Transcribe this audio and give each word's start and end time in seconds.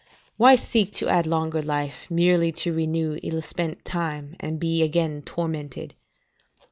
["Why 0.35 0.55
seek 0.55 0.93
to 0.93 1.09
add 1.09 1.27
longer 1.27 1.61
life, 1.61 2.07
merely 2.09 2.51
to 2.53 2.73
renew 2.73 3.19
ill 3.21 3.43
spent 3.43 3.85
time, 3.85 4.35
and 4.39 4.59
be 4.59 4.81
again 4.81 5.21
tormented?" 5.21 5.93